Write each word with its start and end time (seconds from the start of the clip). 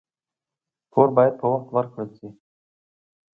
پور 0.91 1.07
باید 1.17 1.33
په 1.39 1.45
وخت 1.53 1.67
ورکړل 1.71 2.09
شي. 2.17 2.27